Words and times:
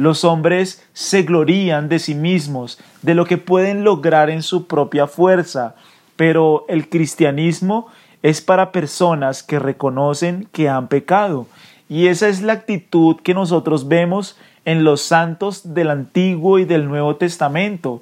Los 0.00 0.24
hombres 0.24 0.82
se 0.94 1.24
glorían 1.24 1.90
de 1.90 1.98
sí 1.98 2.14
mismos, 2.14 2.78
de 3.02 3.14
lo 3.14 3.26
que 3.26 3.36
pueden 3.36 3.84
lograr 3.84 4.30
en 4.30 4.42
su 4.42 4.66
propia 4.66 5.06
fuerza, 5.06 5.74
pero 6.16 6.64
el 6.68 6.88
cristianismo 6.88 7.86
es 8.22 8.40
para 8.40 8.72
personas 8.72 9.42
que 9.42 9.58
reconocen 9.58 10.48
que 10.52 10.70
han 10.70 10.88
pecado, 10.88 11.48
y 11.86 12.06
esa 12.06 12.28
es 12.28 12.40
la 12.40 12.54
actitud 12.54 13.16
que 13.22 13.34
nosotros 13.34 13.88
vemos 13.88 14.38
en 14.64 14.84
los 14.84 15.02
santos 15.02 15.74
del 15.74 15.90
Antiguo 15.90 16.58
y 16.58 16.64
del 16.64 16.88
Nuevo 16.88 17.16
Testamento. 17.16 18.00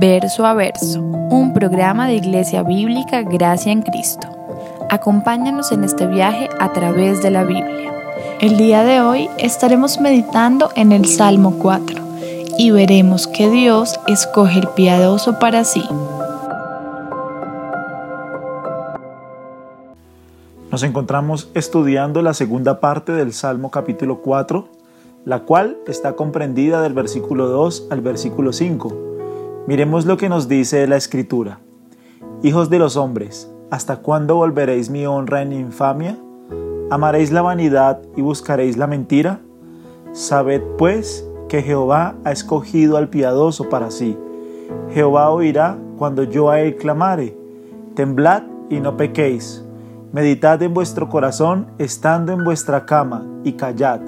Verso 0.00 0.44
a 0.44 0.54
verso, 0.54 1.00
un 1.00 1.52
programa 1.54 2.08
de 2.08 2.14
Iglesia 2.14 2.64
Bíblica 2.64 3.22
Gracia 3.22 3.70
en 3.70 3.82
Cristo. 3.82 4.41
Acompáñanos 4.92 5.72
en 5.72 5.84
este 5.84 6.06
viaje 6.06 6.50
a 6.60 6.74
través 6.74 7.22
de 7.22 7.30
la 7.30 7.44
Biblia. 7.44 7.94
El 8.40 8.58
día 8.58 8.84
de 8.84 9.00
hoy 9.00 9.30
estaremos 9.38 9.98
meditando 9.98 10.68
en 10.76 10.92
el 10.92 11.06
Salmo 11.06 11.56
4 11.58 11.96
y 12.58 12.72
veremos 12.72 13.26
que 13.26 13.48
Dios 13.48 13.98
escoge 14.06 14.58
el 14.58 14.68
piadoso 14.68 15.38
para 15.38 15.64
sí. 15.64 15.82
Nos 20.70 20.82
encontramos 20.82 21.48
estudiando 21.54 22.20
la 22.20 22.34
segunda 22.34 22.78
parte 22.78 23.12
del 23.12 23.32
Salmo 23.32 23.70
capítulo 23.70 24.20
4, 24.20 24.68
la 25.24 25.44
cual 25.44 25.78
está 25.86 26.16
comprendida 26.16 26.82
del 26.82 26.92
versículo 26.92 27.48
2 27.48 27.86
al 27.88 28.02
versículo 28.02 28.52
5 28.52 28.92
Miremos 29.66 30.04
lo 30.04 30.18
que 30.18 30.28
nos 30.28 30.48
dice 30.48 30.86
la 30.86 30.96
Escritura. 30.96 31.60
Hijos 32.42 32.68
de 32.68 32.78
los 32.78 32.98
hombres, 32.98 33.48
¿hasta 33.72 33.96
cuándo 33.96 34.36
volveréis 34.36 34.90
mi 34.90 35.06
honra 35.06 35.40
en 35.40 35.54
infamia? 35.54 36.18
¿Amaréis 36.90 37.32
la 37.32 37.40
vanidad 37.40 38.02
y 38.14 38.20
buscaréis 38.20 38.76
la 38.76 38.86
mentira? 38.86 39.40
Sabed 40.12 40.60
pues 40.76 41.26
que 41.48 41.62
Jehová 41.62 42.14
ha 42.22 42.32
escogido 42.32 42.98
al 42.98 43.08
piadoso 43.08 43.70
para 43.70 43.90
sí. 43.90 44.14
Jehová 44.90 45.30
oirá 45.30 45.78
cuando 45.96 46.22
yo 46.22 46.50
a 46.50 46.60
él 46.60 46.76
clamare. 46.76 47.34
Temblad 47.94 48.42
y 48.68 48.78
no 48.78 48.98
pequéis. 48.98 49.64
Meditad 50.12 50.62
en 50.62 50.74
vuestro 50.74 51.08
corazón 51.08 51.68
estando 51.78 52.32
en 52.32 52.44
vuestra 52.44 52.84
cama 52.84 53.26
y 53.42 53.52
callad. 53.52 54.00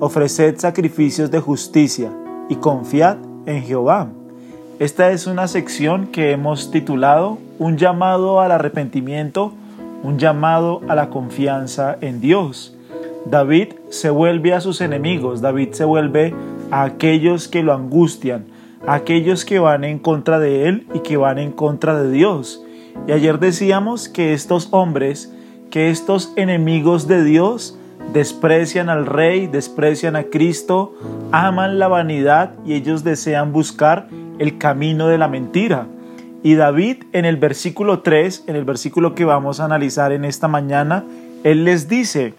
Ofreced 0.00 0.56
sacrificios 0.56 1.30
de 1.30 1.40
justicia 1.40 2.10
y 2.48 2.56
confiad 2.56 3.18
en 3.44 3.62
Jehová. 3.64 4.08
Esta 4.80 5.12
es 5.12 5.28
una 5.28 5.46
sección 5.46 6.08
que 6.08 6.32
hemos 6.32 6.72
titulado 6.72 7.38
Un 7.60 7.76
llamado 7.76 8.40
al 8.40 8.50
arrepentimiento, 8.50 9.52
un 10.02 10.18
llamado 10.18 10.80
a 10.88 10.96
la 10.96 11.10
confianza 11.10 11.96
en 12.00 12.20
Dios. 12.20 12.76
David 13.24 13.68
se 13.90 14.10
vuelve 14.10 14.52
a 14.52 14.60
sus 14.60 14.80
enemigos, 14.80 15.40
David 15.40 15.74
se 15.74 15.84
vuelve 15.84 16.34
a 16.72 16.82
aquellos 16.82 17.46
que 17.46 17.62
lo 17.62 17.72
angustian, 17.72 18.46
a 18.84 18.94
aquellos 18.94 19.44
que 19.44 19.60
van 19.60 19.84
en 19.84 20.00
contra 20.00 20.40
de 20.40 20.68
él 20.68 20.88
y 20.92 20.98
que 21.00 21.16
van 21.16 21.38
en 21.38 21.52
contra 21.52 22.02
de 22.02 22.10
Dios. 22.10 22.60
Y 23.06 23.12
ayer 23.12 23.38
decíamos 23.38 24.08
que 24.08 24.32
estos 24.32 24.70
hombres, 24.72 25.32
que 25.70 25.90
estos 25.90 26.32
enemigos 26.34 27.06
de 27.06 27.22
Dios, 27.22 27.78
desprecian 28.12 28.88
al 28.88 29.06
rey, 29.06 29.46
desprecian 29.46 30.16
a 30.16 30.24
Cristo, 30.24 30.94
aman 31.30 31.78
la 31.78 31.86
vanidad 31.86 32.54
y 32.66 32.74
ellos 32.74 33.04
desean 33.04 33.52
buscar 33.52 34.08
el 34.38 34.58
camino 34.58 35.08
de 35.08 35.18
la 35.18 35.28
mentira. 35.28 35.86
Y 36.42 36.54
David 36.54 37.04
en 37.12 37.24
el 37.24 37.36
versículo 37.36 38.00
3, 38.00 38.44
en 38.46 38.56
el 38.56 38.64
versículo 38.64 39.14
que 39.14 39.24
vamos 39.24 39.60
a 39.60 39.64
analizar 39.64 40.12
en 40.12 40.24
esta 40.24 40.48
mañana, 40.48 41.04
él 41.42 41.64
les 41.64 41.88
dice, 41.88 42.34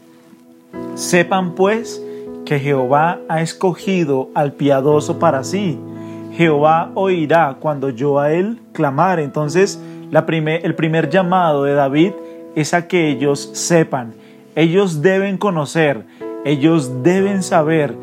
sepan 0.95 1.55
pues 1.55 2.01
que 2.45 2.59
Jehová 2.59 3.19
ha 3.27 3.41
escogido 3.41 4.29
al 4.35 4.53
piadoso 4.53 5.19
para 5.19 5.43
sí. 5.43 5.79
Jehová 6.33 6.91
oirá 6.95 7.57
cuando 7.59 7.89
yo 7.89 8.19
a 8.19 8.31
él 8.31 8.59
clamar. 8.73 9.19
Entonces, 9.19 9.79
la 10.11 10.25
el 10.27 10.75
primer 10.75 11.09
llamado 11.09 11.63
de 11.63 11.73
David 11.73 12.11
es 12.55 12.73
a 12.73 12.87
que 12.87 13.09
ellos 13.09 13.49
sepan, 13.53 14.13
ellos 14.55 15.01
deben 15.01 15.37
conocer, 15.37 16.05
ellos 16.45 17.03
deben 17.03 17.43
saber 17.43 17.95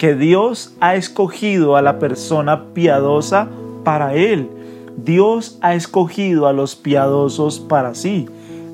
que 0.00 0.14
Dios 0.14 0.74
ha 0.80 0.94
escogido 0.94 1.76
a 1.76 1.82
la 1.82 1.98
persona 1.98 2.72
piadosa 2.72 3.48
para 3.84 4.14
Él. 4.14 4.48
Dios 4.96 5.58
ha 5.60 5.74
escogido 5.74 6.46
a 6.46 6.54
los 6.54 6.74
piadosos 6.74 7.60
para 7.60 7.94
sí. 7.94 8.26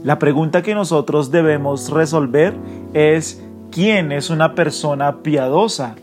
La 0.05 0.21
pregunta 0.21 0.63
que 0.63 0.77
nosotros 0.77 1.33
debemos 1.33 1.91
resolver 1.91 2.55
es 2.95 3.45
¿quién 3.73 4.13
es 4.13 4.31
una 4.31 4.55
persona 4.55 5.25
piadosa? 5.25 5.97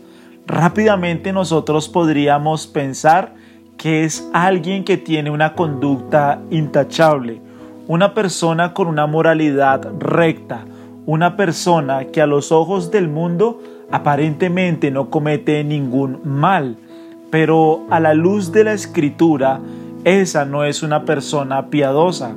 Rápidamente 0.46 1.32
nosotros 1.32 1.88
podríamos 1.88 2.66
pensar 2.66 3.34
que 3.78 4.04
es 4.04 4.28
alguien 4.34 4.84
que 4.84 4.98
tiene 4.98 5.30
una 5.30 5.54
conducta 5.54 6.42
intachable, 6.50 7.40
una 7.88 8.12
persona 8.12 8.74
con 8.74 8.88
una 8.88 9.06
moralidad 9.06 9.90
recta, 9.98 10.66
una 11.06 11.34
persona 11.38 12.08
que 12.08 12.20
a 12.20 12.26
los 12.26 12.52
ojos 12.52 12.90
del 12.90 13.08
mundo 13.08 13.62
aparentemente 13.94 14.90
no 14.90 15.08
comete 15.08 15.62
ningún 15.62 16.18
mal, 16.24 16.76
pero 17.30 17.86
a 17.90 18.00
la 18.00 18.12
luz 18.12 18.50
de 18.50 18.64
la 18.64 18.72
escritura, 18.72 19.60
esa 20.02 20.44
no 20.44 20.64
es 20.64 20.82
una 20.82 21.04
persona 21.04 21.70
piadosa. 21.70 22.34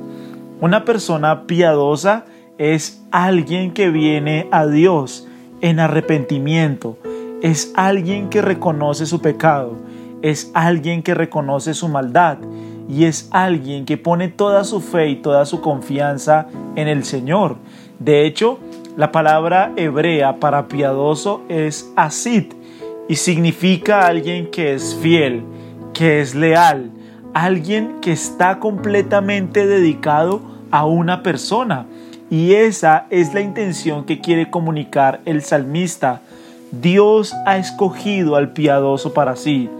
Una 0.60 0.84
persona 0.84 1.48
piadosa 1.48 2.26
es 2.58 3.04
alguien 3.10 3.72
que 3.72 3.90
viene 3.90 4.46
a 4.52 4.68
Dios 4.68 5.26
en 5.60 5.80
arrepentimiento, 5.80 6.96
es 7.42 7.72
alguien 7.74 8.28
que 8.28 8.40
reconoce 8.40 9.04
su 9.04 9.20
pecado, 9.20 9.74
es 10.22 10.52
alguien 10.54 11.02
que 11.02 11.14
reconoce 11.14 11.74
su 11.74 11.88
maldad 11.88 12.38
y 12.88 13.06
es 13.06 13.28
alguien 13.32 13.84
que 13.84 13.96
pone 13.96 14.28
toda 14.28 14.62
su 14.62 14.80
fe 14.80 15.08
y 15.08 15.16
toda 15.16 15.44
su 15.44 15.60
confianza 15.60 16.46
en 16.76 16.86
el 16.86 17.02
Señor. 17.02 17.56
De 17.98 18.26
hecho, 18.26 18.60
la 18.98 19.12
palabra 19.12 19.72
hebrea 19.76 20.40
para 20.40 20.66
piadoso 20.66 21.42
es 21.48 21.88
asid 21.94 22.46
y 23.08 23.14
significa 23.14 24.04
alguien 24.08 24.50
que 24.50 24.74
es 24.74 24.98
fiel, 25.00 25.44
que 25.94 26.20
es 26.20 26.34
leal, 26.34 26.90
alguien 27.32 28.00
que 28.00 28.10
está 28.10 28.58
completamente 28.58 29.68
dedicado 29.68 30.40
a 30.72 30.84
una 30.84 31.22
persona. 31.22 31.86
Y 32.28 32.54
esa 32.54 33.06
es 33.10 33.34
la 33.34 33.40
intención 33.40 34.04
que 34.04 34.20
quiere 34.20 34.50
comunicar 34.50 35.20
el 35.26 35.42
salmista. 35.42 36.20
Dios 36.72 37.36
ha 37.46 37.56
escogido 37.56 38.34
al 38.34 38.52
piadoso 38.52 39.14
para 39.14 39.36
sí. 39.36 39.70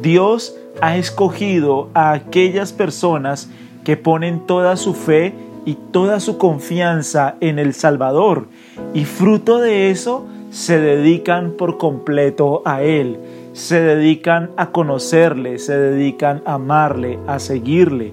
Dios 0.00 0.54
ha 0.80 0.96
escogido 0.96 1.90
a 1.92 2.12
aquellas 2.12 2.72
personas 2.72 3.50
que 3.82 3.96
ponen 3.96 4.46
toda 4.46 4.76
su 4.76 4.94
fe 4.94 5.34
y 5.70 5.76
toda 5.92 6.18
su 6.18 6.36
confianza 6.36 7.36
en 7.40 7.60
el 7.60 7.74
Salvador 7.74 8.48
y 8.92 9.04
fruto 9.04 9.58
de 9.58 9.92
eso 9.92 10.26
se 10.50 10.80
dedican 10.80 11.52
por 11.52 11.78
completo 11.78 12.62
a 12.64 12.82
Él, 12.82 13.18
se 13.52 13.80
dedican 13.80 14.50
a 14.56 14.72
conocerle, 14.72 15.60
se 15.60 15.78
dedican 15.78 16.42
a 16.44 16.54
amarle, 16.54 17.20
a 17.28 17.38
seguirle. 17.38 18.12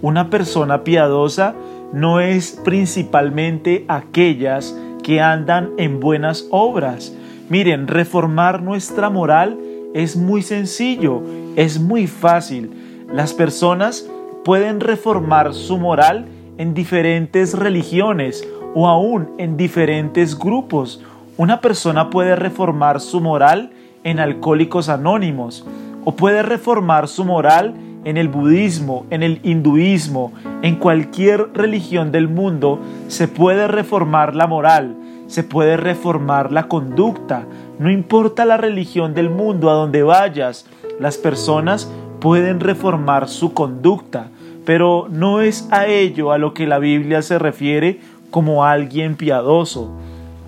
Una 0.00 0.30
persona 0.30 0.82
piadosa 0.82 1.54
no 1.92 2.20
es 2.20 2.58
principalmente 2.64 3.84
aquellas 3.86 4.74
que 5.02 5.20
andan 5.20 5.72
en 5.76 6.00
buenas 6.00 6.46
obras. 6.50 7.14
Miren, 7.50 7.86
reformar 7.86 8.62
nuestra 8.62 9.10
moral 9.10 9.58
es 9.92 10.16
muy 10.16 10.40
sencillo, 10.40 11.20
es 11.54 11.78
muy 11.78 12.06
fácil. 12.06 12.70
Las 13.12 13.34
personas 13.34 14.08
pueden 14.42 14.80
reformar 14.80 15.52
su 15.52 15.76
moral 15.76 16.28
en 16.58 16.74
diferentes 16.74 17.54
religiones 17.54 18.46
o 18.74 18.88
aún 18.88 19.30
en 19.38 19.56
diferentes 19.56 20.38
grupos. 20.38 21.02
Una 21.36 21.60
persona 21.60 22.10
puede 22.10 22.36
reformar 22.36 23.00
su 23.00 23.20
moral 23.20 23.72
en 24.04 24.20
alcohólicos 24.20 24.88
anónimos 24.88 25.66
o 26.04 26.14
puede 26.14 26.42
reformar 26.42 27.08
su 27.08 27.24
moral 27.24 27.74
en 28.04 28.18
el 28.18 28.28
budismo, 28.28 29.06
en 29.10 29.22
el 29.22 29.40
hinduismo, 29.42 30.32
en 30.62 30.76
cualquier 30.76 31.50
religión 31.54 32.12
del 32.12 32.28
mundo, 32.28 32.78
se 33.08 33.28
puede 33.28 33.66
reformar 33.66 34.34
la 34.34 34.46
moral, 34.46 34.94
se 35.26 35.42
puede 35.42 35.76
reformar 35.78 36.52
la 36.52 36.68
conducta. 36.68 37.46
No 37.78 37.90
importa 37.90 38.44
la 38.44 38.58
religión 38.58 39.14
del 39.14 39.30
mundo 39.30 39.70
a 39.70 39.74
donde 39.74 40.02
vayas, 40.02 40.66
las 41.00 41.16
personas 41.16 41.90
pueden 42.20 42.60
reformar 42.60 43.28
su 43.28 43.54
conducta, 43.54 44.28
pero 44.64 45.08
no 45.10 45.40
es 45.40 45.68
a 45.70 45.86
ello 45.86 46.32
a 46.32 46.38
lo 46.38 46.54
que 46.54 46.66
la 46.66 46.78
Biblia 46.78 47.22
se 47.22 47.38
refiere 47.38 48.00
como 48.30 48.64
alguien 48.64 49.16
piadoso. 49.16 49.90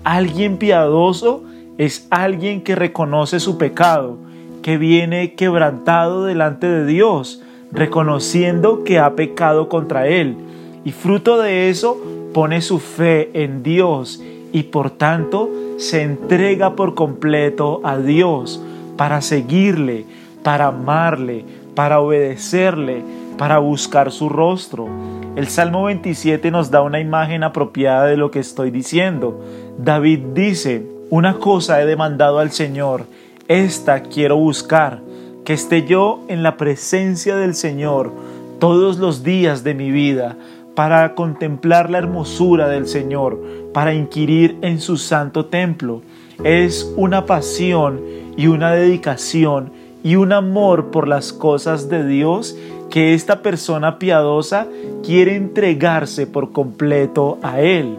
Alguien 0.03 0.57
piadoso 0.57 1.43
es 1.77 2.07
alguien 2.09 2.61
que 2.61 2.75
reconoce 2.75 3.39
su 3.39 3.57
pecado, 3.57 4.17
que 4.61 4.77
viene 4.77 5.35
quebrantado 5.35 6.25
delante 6.25 6.67
de 6.67 6.85
Dios, 6.85 7.41
reconociendo 7.71 8.83
que 8.83 8.99
ha 8.99 9.15
pecado 9.15 9.69
contra 9.69 10.07
Él. 10.07 10.35
Y 10.83 10.91
fruto 10.91 11.37
de 11.37 11.69
eso 11.69 11.97
pone 12.33 12.61
su 12.61 12.79
fe 12.79 13.29
en 13.33 13.63
Dios 13.63 14.21
y 14.51 14.63
por 14.63 14.89
tanto 14.89 15.49
se 15.77 16.01
entrega 16.01 16.75
por 16.75 16.95
completo 16.95 17.81
a 17.83 17.97
Dios 17.97 18.61
para 18.95 19.21
seguirle, 19.21 20.05
para 20.43 20.67
amarle, 20.67 21.45
para 21.75 21.99
obedecerle, 21.99 23.03
para 23.37 23.59
buscar 23.59 24.11
su 24.11 24.29
rostro. 24.29 24.87
El 25.35 25.47
Salmo 25.47 25.83
27 25.83 26.49
nos 26.49 26.71
da 26.71 26.81
una 26.81 26.99
imagen 26.99 27.43
apropiada 27.43 28.05
de 28.05 28.17
lo 28.17 28.31
que 28.31 28.39
estoy 28.39 28.71
diciendo. 28.71 29.39
David 29.77 30.19
dice, 30.33 30.85
una 31.09 31.35
cosa 31.35 31.81
he 31.81 31.85
demandado 31.85 32.39
al 32.39 32.51
Señor, 32.51 33.05
esta 33.47 34.01
quiero 34.01 34.37
buscar, 34.37 34.99
que 35.45 35.53
esté 35.53 35.85
yo 35.85 36.21
en 36.27 36.43
la 36.43 36.57
presencia 36.57 37.35
del 37.35 37.53
Señor 37.53 38.11
todos 38.59 38.97
los 38.97 39.23
días 39.23 39.63
de 39.63 39.75
mi 39.75 39.91
vida, 39.91 40.35
para 40.75 41.15
contemplar 41.15 41.89
la 41.89 41.99
hermosura 41.99 42.67
del 42.67 42.87
Señor, 42.87 43.41
para 43.73 43.93
inquirir 43.93 44.57
en 44.61 44.81
su 44.81 44.97
santo 44.97 45.45
templo. 45.45 46.01
Es 46.43 46.91
una 46.97 47.25
pasión 47.25 48.01
y 48.35 48.47
una 48.47 48.71
dedicación 48.71 49.71
y 50.03 50.15
un 50.15 50.33
amor 50.33 50.91
por 50.91 51.07
las 51.07 51.33
cosas 51.33 51.89
de 51.89 52.05
Dios 52.05 52.55
que 52.89 53.13
esta 53.13 53.41
persona 53.41 53.99
piadosa 53.99 54.67
quiere 55.03 55.35
entregarse 55.35 56.27
por 56.27 56.51
completo 56.51 57.37
a 57.41 57.61
Él. 57.61 57.97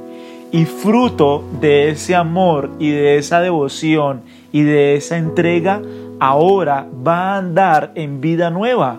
Y 0.51 0.65
fruto 0.65 1.45
de 1.61 1.91
ese 1.91 2.15
amor 2.15 2.71
y 2.79 2.91
de 2.91 3.19
esa 3.19 3.41
devoción 3.41 4.23
y 4.51 4.63
de 4.63 4.97
esa 4.97 5.19
entrega, 5.19 5.83
ahora 6.21 6.87
va 7.07 7.35
a 7.35 7.39
andar 7.39 7.93
en 7.95 8.21
vida 8.21 8.51
nueva, 8.51 8.99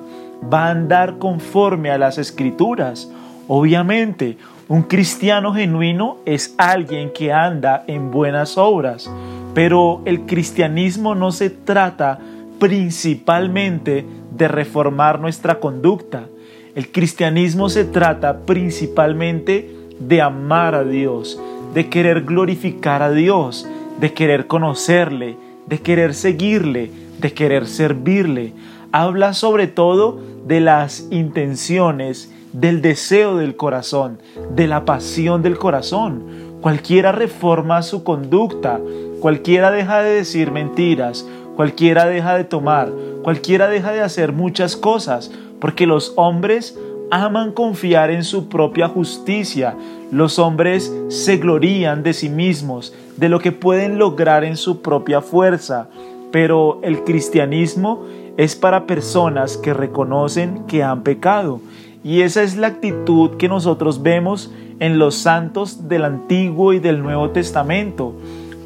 va 0.51 0.67
a 0.67 0.71
andar 0.71 1.17
conforme 1.17 1.89
a 1.89 1.97
las 1.97 2.17
escrituras. 2.17 3.11
Obviamente, 3.47 4.37
un 4.67 4.83
cristiano 4.83 5.51
genuino 5.51 6.17
es 6.25 6.53
alguien 6.59 7.11
que 7.11 7.33
anda 7.33 7.83
en 7.87 8.11
buenas 8.11 8.55
obras, 8.55 9.09
pero 9.55 10.01
el 10.05 10.27
cristianismo 10.27 11.15
no 11.15 11.31
se 11.31 11.49
trata 11.49 12.19
principalmente 12.59 14.05
de 14.39 14.47
reformar 14.47 15.19
nuestra 15.19 15.59
conducta. 15.59 16.27
El 16.73 16.91
cristianismo 16.91 17.69
se 17.69 17.83
trata 17.83 18.39
principalmente 18.45 19.69
de 19.99 20.21
amar 20.21 20.73
a 20.73 20.83
Dios, 20.83 21.39
de 21.75 21.89
querer 21.89 22.23
glorificar 22.23 23.03
a 23.03 23.11
Dios, 23.11 23.67
de 23.99 24.13
querer 24.13 24.47
conocerle, 24.47 25.37
de 25.67 25.79
querer 25.79 26.15
seguirle, 26.15 26.89
de 27.19 27.33
querer 27.33 27.67
servirle. 27.67 28.53
Habla 28.91 29.33
sobre 29.33 29.67
todo 29.67 30.19
de 30.47 30.61
las 30.61 31.05
intenciones, 31.11 32.33
del 32.53 32.81
deseo 32.81 33.35
del 33.35 33.55
corazón, 33.57 34.19
de 34.55 34.67
la 34.67 34.85
pasión 34.85 35.43
del 35.43 35.57
corazón. 35.57 36.23
Cualquiera 36.61 37.11
reforma 37.11 37.81
su 37.81 38.05
conducta, 38.05 38.79
cualquiera 39.19 39.69
deja 39.69 40.01
de 40.01 40.11
decir 40.11 40.51
mentiras, 40.51 41.27
cualquiera 41.57 42.05
deja 42.05 42.37
de 42.37 42.45
tomar, 42.45 42.89
cualquiera 43.29 43.69
deja 43.69 43.91
de 43.91 44.01
hacer 44.01 44.33
muchas 44.33 44.75
cosas, 44.75 45.31
porque 45.61 45.85
los 45.85 46.13
hombres 46.15 46.75
aman 47.11 47.51
confiar 47.51 48.09
en 48.09 48.23
su 48.23 48.49
propia 48.49 48.87
justicia, 48.87 49.75
los 50.11 50.39
hombres 50.39 50.91
se 51.09 51.37
glorían 51.37 52.01
de 52.01 52.13
sí 52.13 52.27
mismos, 52.27 52.91
de 53.17 53.29
lo 53.29 53.37
que 53.39 53.51
pueden 53.51 53.99
lograr 53.99 54.43
en 54.43 54.57
su 54.57 54.81
propia 54.81 55.21
fuerza, 55.21 55.89
pero 56.31 56.79
el 56.81 57.03
cristianismo 57.03 58.03
es 58.35 58.55
para 58.55 58.87
personas 58.87 59.57
que 59.57 59.75
reconocen 59.75 60.63
que 60.65 60.81
han 60.81 61.03
pecado. 61.03 61.61
Y 62.03 62.21
esa 62.21 62.41
es 62.41 62.57
la 62.57 62.65
actitud 62.65 63.37
que 63.37 63.47
nosotros 63.47 64.01
vemos 64.01 64.51
en 64.79 64.97
los 64.97 65.13
santos 65.13 65.87
del 65.87 66.03
Antiguo 66.03 66.73
y 66.73 66.79
del 66.79 67.03
Nuevo 67.03 67.29
Testamento. 67.29 68.15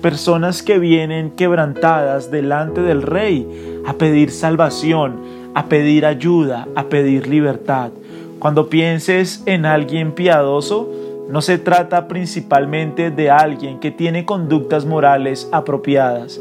Personas 0.03 0.63
que 0.63 0.79
vienen 0.79 1.31
quebrantadas 1.31 2.29
delante 2.29 2.81
del 2.81 3.03
Rey 3.03 3.47
a 3.85 3.93
pedir 3.93 4.31
salvación, 4.31 5.15
a 5.55 5.67
pedir 5.67 6.05
ayuda, 6.05 6.67
a 6.75 6.89
pedir 6.89 7.27
libertad. 7.27 7.91
Cuando 8.37 8.67
pienses 8.67 9.43
en 9.45 9.65
alguien 9.65 10.11
piadoso, 10.11 10.91
no 11.29 11.41
se 11.41 11.57
trata 11.57 12.09
principalmente 12.09 13.11
de 13.11 13.31
alguien 13.31 13.79
que 13.79 13.91
tiene 13.91 14.25
conductas 14.25 14.83
morales 14.83 15.47
apropiadas. 15.53 16.37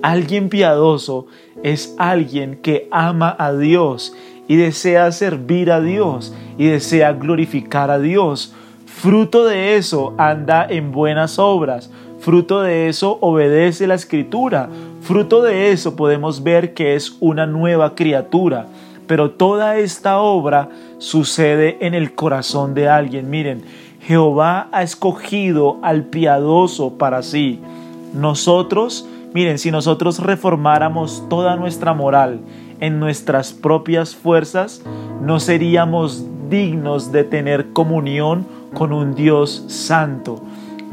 Alguien 0.00 0.48
piadoso 0.48 1.26
es 1.62 1.94
alguien 1.98 2.60
que 2.62 2.88
ama 2.90 3.36
a 3.38 3.52
Dios 3.52 4.16
y 4.48 4.56
desea 4.56 5.12
servir 5.12 5.70
a 5.70 5.82
Dios 5.82 6.34
y 6.56 6.68
desea 6.68 7.12
glorificar 7.12 7.90
a 7.90 7.98
Dios. 7.98 8.54
Fruto 8.86 9.44
de 9.44 9.76
eso 9.76 10.14
anda 10.16 10.66
en 10.66 10.92
buenas 10.92 11.38
obras, 11.38 11.90
fruto 12.22 12.62
de 12.62 12.88
eso 12.88 13.18
obedece 13.20 13.88
la 13.88 13.96
escritura, 13.96 14.68
fruto 15.00 15.42
de 15.42 15.72
eso 15.72 15.96
podemos 15.96 16.44
ver 16.44 16.72
que 16.72 16.94
es 16.94 17.16
una 17.18 17.46
nueva 17.46 17.96
criatura. 17.96 18.66
Pero 19.08 19.32
toda 19.32 19.76
esta 19.78 20.18
obra 20.18 20.68
sucede 20.98 21.78
en 21.80 21.94
el 21.94 22.14
corazón 22.14 22.74
de 22.74 22.88
alguien. 22.88 23.28
Miren, 23.28 23.64
Jehová 24.00 24.68
ha 24.70 24.84
escogido 24.84 25.78
al 25.82 26.04
piadoso 26.04 26.96
para 26.96 27.22
sí. 27.22 27.60
Nosotros, 28.14 29.04
miren, 29.34 29.58
si 29.58 29.72
nosotros 29.72 30.20
reformáramos 30.20 31.24
toda 31.28 31.56
nuestra 31.56 31.92
moral 31.92 32.40
en 32.78 33.00
nuestras 33.00 33.52
propias 33.52 34.14
fuerzas, 34.14 34.80
no 35.20 35.40
seríamos 35.40 36.24
dignos 36.48 37.10
de 37.10 37.24
tener 37.24 37.72
comunión 37.72 38.46
con 38.74 38.92
un 38.92 39.16
Dios 39.16 39.64
santo. 39.66 40.40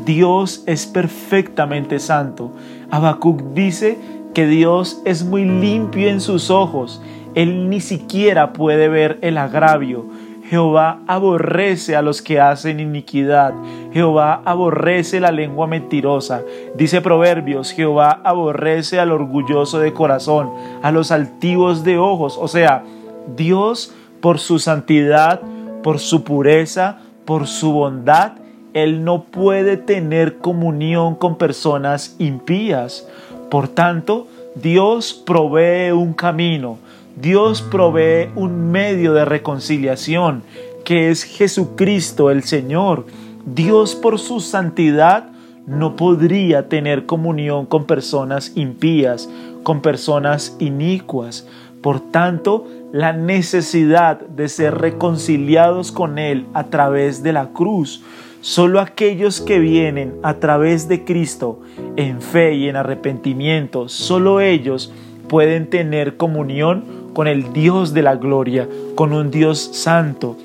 Dios 0.05 0.63
es 0.65 0.85
perfectamente 0.85 1.99
santo. 1.99 2.51
Habacuc 2.91 3.41
dice 3.53 3.97
que 4.33 4.47
Dios 4.47 5.01
es 5.05 5.23
muy 5.23 5.45
limpio 5.45 6.09
en 6.09 6.21
sus 6.21 6.49
ojos. 6.49 7.01
Él 7.35 7.69
ni 7.69 7.81
siquiera 7.81 8.53
puede 8.53 8.89
ver 8.89 9.19
el 9.21 9.37
agravio. 9.37 10.05
Jehová 10.49 11.01
aborrece 11.05 11.95
a 11.95 12.01
los 12.01 12.23
que 12.23 12.39
hacen 12.39 12.79
iniquidad. 12.79 13.53
Jehová 13.93 14.41
aborrece 14.45 15.19
la 15.19 15.31
lengua 15.31 15.67
mentirosa. 15.67 16.41
Dice 16.75 17.01
Proverbios, 17.01 17.71
Jehová 17.71 18.19
aborrece 18.23 18.99
al 18.99 19.11
orgulloso 19.11 19.77
de 19.77 19.93
corazón, 19.93 20.49
a 20.81 20.91
los 20.91 21.11
altivos 21.11 21.83
de 21.83 21.99
ojos. 21.99 22.35
O 22.41 22.47
sea, 22.47 22.83
Dios 23.35 23.93
por 24.21 24.39
su 24.39 24.57
santidad, 24.57 25.41
por 25.83 25.99
su 25.99 26.23
pureza, 26.23 26.97
por 27.25 27.45
su 27.45 27.71
bondad, 27.71 28.33
Él 28.83 29.03
no 29.03 29.23
puede 29.23 29.77
tener 29.77 30.37
comunión 30.37 31.15
con 31.15 31.37
personas 31.37 32.15
impías. 32.19 33.07
Por 33.49 33.67
tanto, 33.67 34.27
Dios 34.55 35.13
provee 35.25 35.91
un 35.91 36.13
camino 36.13 36.77
Dios 37.19 37.61
provee 37.61 38.29
un 38.35 38.71
medio 38.71 39.13
de 39.13 39.25
reconciliación, 39.25 40.43
que 40.85 41.09
es 41.09 41.23
Jesucristo 41.23 42.31
el 42.31 42.43
Señor. 42.43 43.05
Dios 43.45 43.95
por 43.95 44.19
su 44.19 44.39
santidad 44.39 45.25
no 45.67 45.97
podría 45.97 46.69
tener 46.69 47.05
comunión 47.05 47.65
con 47.65 47.85
personas 47.85 48.53
impías, 48.55 49.29
con 49.63 49.81
personas 49.81 50.55
inicuas. 50.59 51.45
Por 51.81 51.99
tanto, 51.99 52.65
la 52.93 53.11
necesidad 53.11 54.21
de 54.21 54.47
ser 54.47 54.75
reconciliados 54.75 55.91
con 55.91 56.19
Él 56.19 56.45
a 56.53 56.67
través 56.67 57.21
de 57.21 57.33
la 57.33 57.49
cruz. 57.49 58.01
Solo 58.41 58.79
aquellos 58.79 59.41
que 59.41 59.59
vienen 59.59 60.15
a 60.23 60.35
través 60.35 60.87
de 60.87 61.03
Cristo 61.03 61.59
en 61.97 62.21
fe 62.21 62.53
y 62.53 62.69
en 62.69 62.77
arrepentimiento, 62.77 63.89
solo 63.89 64.39
ellos 64.39 64.93
pueden 65.27 65.69
tener 65.69 66.15
comunión 66.15 66.85
con 67.13 67.27
el 67.27 67.51
Dios 67.51 67.93
de 67.93 68.01
la 68.01 68.15
gloria, 68.15 68.69
con 68.95 69.11
un 69.11 69.29
Dios 69.29 69.59
santo. 69.59 70.37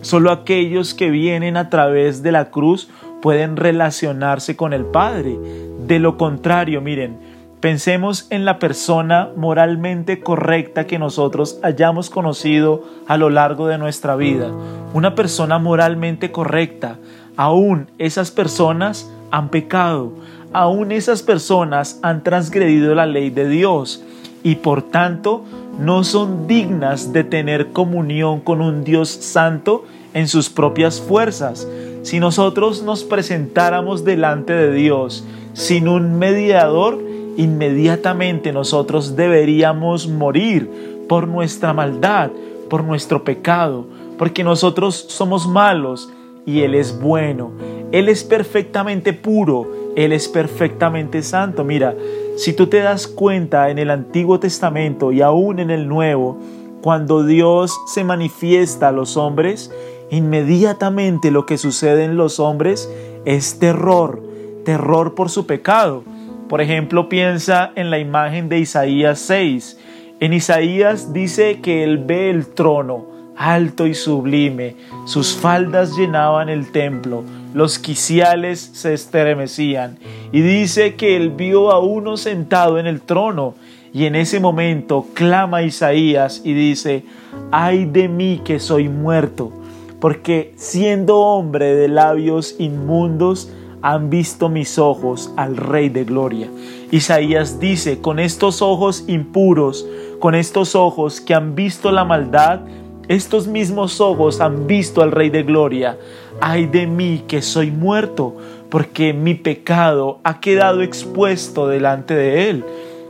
Solo 0.00 0.32
aquellos 0.32 0.94
que 0.94 1.10
vienen 1.10 1.56
a 1.56 1.70
través 1.70 2.24
de 2.24 2.32
la 2.32 2.50
cruz 2.50 2.90
pueden 3.22 3.56
relacionarse 3.56 4.56
con 4.56 4.72
el 4.72 4.84
Padre. 4.84 5.38
De 5.86 6.00
lo 6.00 6.16
contrario, 6.16 6.80
miren, 6.80 7.18
pensemos 7.60 8.26
en 8.30 8.44
la 8.44 8.58
persona 8.58 9.30
moralmente 9.36 10.18
correcta 10.18 10.88
que 10.88 10.98
nosotros 10.98 11.60
hayamos 11.62 12.10
conocido 12.10 12.82
a 13.06 13.16
lo 13.16 13.30
largo 13.30 13.68
de 13.68 13.78
nuestra 13.78 14.16
vida. 14.16 14.50
Una 14.92 15.14
persona 15.14 15.60
moralmente 15.60 16.32
correcta. 16.32 16.98
Aún 17.38 17.86
esas 17.98 18.32
personas 18.32 19.08
han 19.30 19.50
pecado. 19.50 20.10
Aún 20.52 20.90
esas 20.90 21.22
personas 21.22 22.00
han 22.02 22.24
transgredido 22.24 22.96
la 22.96 23.06
ley 23.06 23.30
de 23.30 23.48
Dios 23.48 24.02
y 24.42 24.56
por 24.56 24.82
tanto 24.82 25.44
no 25.78 26.02
son 26.02 26.48
dignas 26.48 27.12
de 27.12 27.22
tener 27.22 27.68
comunión 27.68 28.40
con 28.40 28.60
un 28.60 28.82
Dios 28.82 29.08
santo 29.08 29.84
en 30.14 30.26
sus 30.26 30.50
propias 30.50 31.00
fuerzas. 31.00 31.68
Si 32.02 32.18
nosotros 32.18 32.82
nos 32.82 33.04
presentáramos 33.04 34.04
delante 34.04 34.52
de 34.52 34.72
Dios 34.72 35.24
sin 35.52 35.86
un 35.86 36.18
mediador, 36.18 37.00
inmediatamente 37.36 38.52
nosotros 38.52 39.14
deberíamos 39.14 40.08
morir 40.08 41.04
por 41.08 41.28
nuestra 41.28 41.72
maldad, 41.72 42.32
por 42.68 42.82
nuestro 42.82 43.22
pecado, 43.22 43.86
porque 44.18 44.42
nosotros 44.42 45.06
somos 45.08 45.46
malos 45.46 46.10
y 46.48 46.62
Él 46.62 46.74
es 46.74 46.98
bueno, 46.98 47.52
Él 47.92 48.08
es 48.08 48.24
perfectamente 48.24 49.12
puro, 49.12 49.92
Él 49.96 50.12
es 50.12 50.28
perfectamente 50.28 51.22
santo. 51.22 51.62
Mira, 51.62 51.94
si 52.38 52.54
tú 52.54 52.68
te 52.68 52.78
das 52.78 53.06
cuenta 53.06 53.68
en 53.68 53.78
el 53.78 53.90
Antiguo 53.90 54.40
Testamento 54.40 55.12
y 55.12 55.20
aún 55.20 55.58
en 55.58 55.70
el 55.70 55.86
Nuevo, 55.86 56.38
cuando 56.80 57.22
Dios 57.22 57.78
se 57.86 58.02
manifiesta 58.02 58.88
a 58.88 58.92
los 58.92 59.18
hombres, 59.18 59.70
inmediatamente 60.10 61.30
lo 61.30 61.44
que 61.44 61.58
sucede 61.58 62.04
en 62.04 62.16
los 62.16 62.40
hombres 62.40 62.90
es 63.26 63.58
terror, 63.58 64.22
terror 64.64 65.14
por 65.14 65.28
su 65.28 65.46
pecado. 65.46 66.02
Por 66.48 66.62
ejemplo, 66.62 67.10
piensa 67.10 67.72
en 67.74 67.90
la 67.90 67.98
imagen 67.98 68.48
de 68.48 68.60
Isaías 68.60 69.18
6. 69.18 69.78
En 70.20 70.32
Isaías 70.32 71.12
dice 71.12 71.60
que 71.60 71.84
él 71.84 71.98
ve 71.98 72.30
el 72.30 72.46
trono 72.46 73.17
alto 73.38 73.86
y 73.86 73.94
sublime, 73.94 74.74
sus 75.06 75.34
faldas 75.36 75.96
llenaban 75.96 76.48
el 76.48 76.72
templo, 76.72 77.22
los 77.54 77.78
quiciales 77.78 78.58
se 78.72 78.92
estremecían, 78.92 79.98
y 80.32 80.40
dice 80.40 80.96
que 80.96 81.16
él 81.16 81.30
vio 81.30 81.70
a 81.70 81.78
uno 81.78 82.16
sentado 82.16 82.78
en 82.78 82.86
el 82.86 83.00
trono, 83.00 83.54
y 83.92 84.04
en 84.04 84.16
ese 84.16 84.40
momento 84.40 85.06
clama 85.14 85.62
Isaías 85.62 86.42
y 86.44 86.52
dice, 86.52 87.04
ay 87.52 87.86
de 87.86 88.08
mí 88.08 88.42
que 88.44 88.58
soy 88.58 88.88
muerto, 88.88 89.52
porque 90.00 90.52
siendo 90.56 91.18
hombre 91.18 91.74
de 91.74 91.88
labios 91.88 92.56
inmundos, 92.58 93.50
han 93.80 94.10
visto 94.10 94.48
mis 94.48 94.78
ojos 94.78 95.32
al 95.36 95.56
Rey 95.56 95.88
de 95.88 96.04
Gloria. 96.04 96.48
Isaías 96.90 97.60
dice, 97.60 98.00
con 98.00 98.18
estos 98.18 98.60
ojos 98.60 99.04
impuros, 99.06 99.86
con 100.18 100.34
estos 100.34 100.74
ojos 100.74 101.20
que 101.20 101.34
han 101.34 101.54
visto 101.54 101.92
la 101.92 102.04
maldad, 102.04 102.60
estos 103.08 103.46
mismos 103.46 104.00
ojos 104.00 104.40
han 104.40 104.66
visto 104.66 105.02
al 105.02 105.12
Rey 105.12 105.30
de 105.30 105.42
Gloria. 105.42 105.98
Ay 106.40 106.66
de 106.66 106.86
mí 106.86 107.24
que 107.26 107.42
soy 107.42 107.70
muerto, 107.70 108.36
porque 108.68 109.12
mi 109.14 109.34
pecado 109.34 110.20
ha 110.24 110.40
quedado 110.40 110.82
expuesto 110.82 111.66
delante 111.66 112.14
de 112.14 112.50
él. 112.50 112.64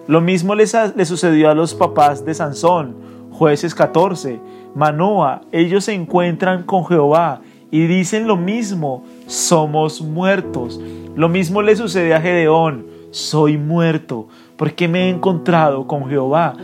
Lo 0.07 0.21
mismo 0.21 0.55
le 0.55 0.67
sucedió 0.67 1.51
a 1.51 1.55
los 1.55 1.75
papás 1.75 2.25
de 2.25 2.33
Sansón, 2.33 2.95
jueces 3.31 3.75
14, 3.75 4.41
Manoa, 4.75 5.43
ellos 5.53 5.85
se 5.85 5.93
encuentran 5.93 6.63
con 6.63 6.87
Jehová 6.87 7.41
y 7.71 7.87
dicen 7.87 8.27
lo 8.27 8.37
mismo, 8.37 9.05
somos 9.27 10.01
muertos. 10.01 10.81
Lo 11.17 11.29
mismo 11.29 11.61
le 11.61 11.77
sucede 11.77 12.15
a 12.15 12.21
Gedeón, 12.21 12.87
soy 13.11 13.59
muerto, 13.59 14.29
porque 14.57 14.89
me 14.89 15.07
he 15.07 15.11
encontrado 15.11 15.87
con 15.87 16.09
Jehová. 16.09 16.55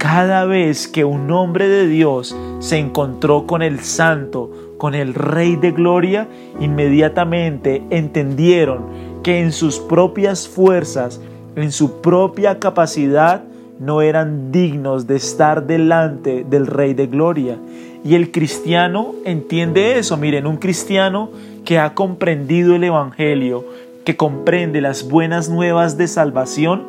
Cada 0.00 0.46
vez 0.46 0.88
que 0.88 1.04
un 1.04 1.30
hombre 1.30 1.68
de 1.68 1.86
Dios 1.86 2.34
se 2.60 2.78
encontró 2.78 3.46
con 3.46 3.60
el 3.60 3.80
santo, 3.80 4.50
con 4.78 4.94
el 4.94 5.12
rey 5.12 5.56
de 5.56 5.72
gloria, 5.72 6.26
inmediatamente 6.58 7.82
entendieron 7.90 8.86
que 9.22 9.40
en 9.40 9.52
sus 9.52 9.78
propias 9.78 10.48
fuerzas, 10.48 11.20
en 11.54 11.70
su 11.70 12.00
propia 12.00 12.58
capacidad, 12.58 13.44
no 13.78 14.00
eran 14.00 14.50
dignos 14.50 15.06
de 15.06 15.16
estar 15.16 15.66
delante 15.66 16.46
del 16.48 16.66
Rey 16.66 16.94
de 16.94 17.06
Gloria. 17.06 17.58
Y 18.02 18.14
el 18.14 18.30
cristiano 18.30 19.12
entiende 19.26 19.98
eso. 19.98 20.16
Miren, 20.16 20.46
un 20.46 20.56
cristiano 20.56 21.28
que 21.66 21.78
ha 21.78 21.92
comprendido 21.92 22.74
el 22.74 22.84
Evangelio, 22.84 23.66
que 24.06 24.16
comprende 24.16 24.80
las 24.80 25.06
buenas 25.06 25.50
nuevas 25.50 25.98
de 25.98 26.08
salvación, 26.08 26.84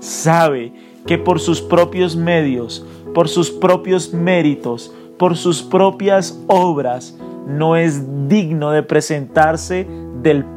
sabe 0.00 0.72
que 1.06 1.18
por 1.18 1.40
sus 1.40 1.60
propios 1.60 2.16
medios, 2.16 2.84
por 3.14 3.28
sus 3.28 3.50
propios 3.50 4.12
méritos, 4.12 4.92
por 5.18 5.36
sus 5.36 5.62
propias 5.62 6.38
obras, 6.46 7.16
no 7.46 7.76
es 7.76 8.28
digno 8.28 8.70
de 8.72 8.82
presentarse 8.82 9.86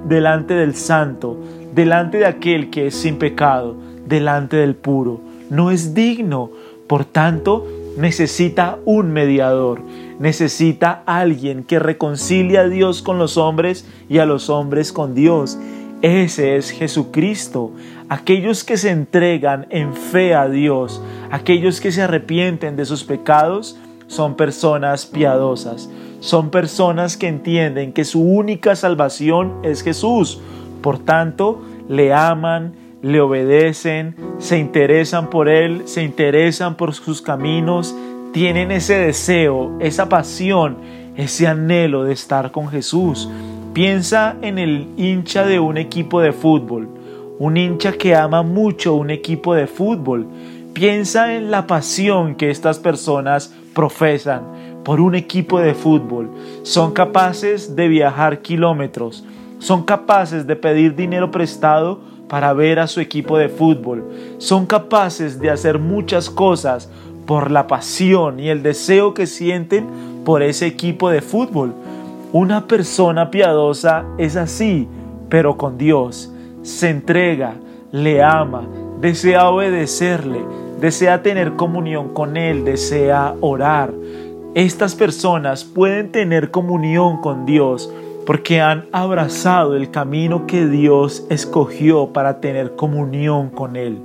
delante 0.06 0.56
del 0.56 0.76
santo, 0.76 1.38
delante 1.74 2.18
de 2.18 2.26
aquel 2.26 2.70
que 2.70 2.88
es 2.88 2.96
sin 2.96 3.18
pecado, 3.18 3.76
delante 4.08 4.58
del 4.58 4.76
puro. 4.76 5.22
No 5.50 5.72
es 5.72 5.94
digno. 5.94 6.50
Por 6.88 7.06
tanto, 7.06 7.68
necesita 7.98 8.80
un 8.86 9.12
mediador, 9.12 9.82
necesita 10.20 11.04
alguien 11.06 11.64
que 11.64 11.78
reconcilie 11.78 12.58
a 12.58 12.68
Dios 12.68 13.04
con 13.04 13.20
los 13.20 13.38
hombres 13.38 13.88
y 14.10 14.18
a 14.18 14.26
los 14.26 14.50
hombres 14.50 14.92
con 14.92 15.14
Dios. 15.14 15.60
Ese 16.02 16.56
es 16.56 16.72
Jesucristo. 16.72 17.72
Aquellos 18.10 18.64
que 18.64 18.78
se 18.78 18.90
entregan 18.90 19.68
en 19.70 19.94
fe 19.94 20.34
a 20.34 20.50
Dios, 20.50 21.00
aquellos 21.30 21.80
que 21.80 21.92
se 21.92 22.02
arrepienten 22.02 22.76
de 22.76 22.86
sus 22.86 23.04
pecados, 23.04 23.78
son 24.08 24.36
personas 24.36 25.06
piadosas, 25.06 25.92
son 26.20 26.50
personas 26.50 27.18
que 27.18 27.28
entienden 27.28 27.94
que 27.94 28.06
su 28.06 28.22
única 28.24 28.76
salvación 28.76 29.60
es 29.62 29.84
Jesús. 29.84 30.42
Por 30.82 30.98
tanto, 30.98 31.62
le 31.88 32.12
aman, 32.12 32.74
le 33.04 33.22
obedecen, 33.22 34.16
se 34.40 34.58
interesan 34.58 35.30
por 35.30 35.48
Él, 35.48 35.84
se 35.86 36.02
interesan 36.02 36.76
por 36.76 36.96
sus 36.96 37.22
caminos, 37.22 37.96
tienen 38.34 38.72
ese 38.72 38.96
deseo, 38.96 39.78
esa 39.80 40.10
pasión, 40.10 40.78
ese 41.16 41.46
anhelo 41.46 42.06
de 42.06 42.14
estar 42.14 42.52
con 42.52 42.70
Jesús. 42.70 43.30
Piensa 43.74 44.36
en 44.42 44.58
el 44.58 44.88
hincha 44.98 45.46
de 45.46 45.60
un 45.60 45.78
equipo 45.78 46.22
de 46.22 46.32
fútbol, 46.32 46.90
un 47.40 47.56
hincha 47.56 47.94
que 47.94 48.14
ama 48.16 48.44
mucho 48.44 48.94
un 48.96 49.10
equipo 49.10 49.56
de 49.56 49.66
fútbol. 49.66 50.28
Piensa 50.74 51.34
en 51.36 51.50
la 51.50 51.66
pasión 51.66 52.36
que 52.36 52.52
estas 52.52 52.80
personas 52.80 53.54
profesan 53.74 54.42
por 54.84 55.00
un 55.00 55.16
equipo 55.16 55.60
de 55.60 55.74
fútbol. 55.74 56.30
Son 56.64 56.92
capaces 56.92 57.78
de 57.78 57.88
viajar 57.88 58.42
kilómetros, 58.42 59.26
son 59.60 59.84
capaces 59.84 60.46
de 60.48 60.58
pedir 60.58 60.96
dinero 60.96 61.32
prestado 61.32 62.02
para 62.28 62.52
ver 62.54 62.78
a 62.78 62.88
su 62.88 63.00
equipo 63.00 63.38
de 63.38 63.48
fútbol. 63.48 64.04
Son 64.38 64.66
capaces 64.66 65.40
de 65.40 65.50
hacer 65.50 65.80
muchas 65.80 66.30
cosas 66.30 66.90
por 67.26 67.52
la 67.52 67.68
pasión 67.68 68.40
y 68.40 68.50
el 68.50 68.64
deseo 68.64 69.14
que 69.14 69.28
sienten 69.28 69.88
por 70.26 70.44
ese 70.44 70.68
equipo 70.68 71.10
de 71.10 71.22
fútbol. 71.22 71.74
Una 72.34 72.68
persona 72.68 73.32
piadosa 73.32 74.04
es 74.18 74.36
así, 74.36 74.88
pero 75.30 75.58
con 75.58 75.78
Dios. 75.78 76.34
Se 76.70 76.88
entrega, 76.88 77.56
le 77.92 78.22
ama, 78.22 78.62
desea 79.02 79.50
obedecerle, 79.50 80.40
desea 80.80 81.24
tener 81.24 81.56
comunión 81.56 82.14
con 82.14 82.38
Él, 82.38 82.64
desea 82.64 83.34
orar. 83.42 83.92
Estas 84.54 84.94
personas 84.94 85.64
pueden 85.64 86.12
tener 86.12 86.52
comunión 86.52 87.22
con 87.22 87.48
Dios 87.48 87.92
porque 88.24 88.62
han 88.62 88.86
abrazado 88.92 89.76
el 89.76 89.90
camino 89.90 90.46
que 90.46 90.68
Dios 90.68 91.26
escogió 91.32 92.14
para 92.14 92.40
tener 92.40 92.76
comunión 92.76 93.50
con 93.50 93.76
Él. 93.76 94.04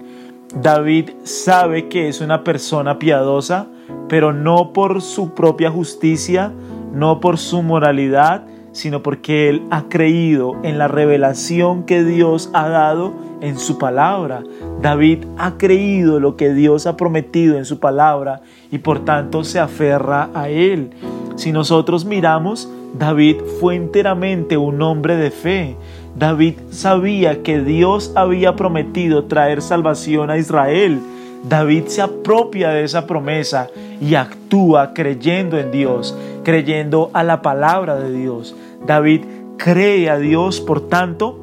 David 0.60 1.10
sabe 1.22 1.88
que 1.88 2.08
es 2.08 2.22
una 2.22 2.44
persona 2.44 2.98
piadosa, 2.98 3.66
pero 4.08 4.32
no 4.32 4.72
por 4.72 5.02
su 5.02 5.34
propia 5.34 5.70
justicia, 5.70 6.50
no 6.94 7.20
por 7.20 7.36
su 7.36 7.62
moralidad, 7.62 8.46
sino 8.74 9.02
porque 9.02 9.48
él 9.48 9.62
ha 9.70 9.84
creído 9.88 10.56
en 10.64 10.76
la 10.76 10.88
revelación 10.88 11.84
que 11.84 12.04
Dios 12.04 12.50
ha 12.52 12.68
dado 12.68 13.14
en 13.40 13.58
su 13.58 13.78
palabra. 13.78 14.42
David 14.82 15.24
ha 15.38 15.56
creído 15.56 16.20
lo 16.20 16.36
que 16.36 16.52
Dios 16.52 16.86
ha 16.86 16.96
prometido 16.96 17.56
en 17.56 17.64
su 17.64 17.78
palabra 17.78 18.42
y 18.70 18.78
por 18.78 19.04
tanto 19.04 19.44
se 19.44 19.60
aferra 19.60 20.28
a 20.34 20.48
él. 20.48 20.90
Si 21.36 21.52
nosotros 21.52 22.04
miramos, 22.04 22.68
David 22.98 23.36
fue 23.60 23.76
enteramente 23.76 24.56
un 24.56 24.82
hombre 24.82 25.16
de 25.16 25.30
fe. 25.30 25.76
David 26.16 26.54
sabía 26.70 27.42
que 27.42 27.60
Dios 27.60 28.12
había 28.16 28.56
prometido 28.56 29.24
traer 29.24 29.62
salvación 29.62 30.30
a 30.30 30.38
Israel. 30.38 31.00
David 31.48 31.84
se 31.86 32.02
apropia 32.02 32.70
de 32.70 32.84
esa 32.84 33.06
promesa 33.06 33.68
y 34.00 34.14
actúa 34.14 34.94
creyendo 34.94 35.58
en 35.58 35.70
Dios, 35.70 36.16
creyendo 36.44 37.10
a 37.12 37.24
la 37.24 37.42
palabra 37.42 37.96
de 37.96 38.12
Dios. 38.12 38.54
David 38.86 39.22
cree 39.56 40.08
a 40.10 40.18
Dios, 40.18 40.60
por 40.60 40.88
tanto, 40.88 41.38